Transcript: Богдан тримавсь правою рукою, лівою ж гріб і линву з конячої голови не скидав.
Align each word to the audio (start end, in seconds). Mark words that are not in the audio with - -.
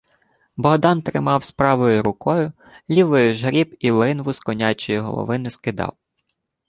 Богдан 0.57 1.01
тримавсь 1.01 1.51
правою 1.51 2.01
рукою, 2.03 2.51
лівою 2.89 3.35
ж 3.35 3.47
гріб 3.47 3.75
і 3.79 3.91
линву 3.91 4.33
з 4.33 4.39
конячої 4.39 4.99
голови 4.99 5.37
не 5.39 5.49
скидав. 5.49 5.97